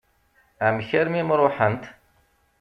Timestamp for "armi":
0.99-1.17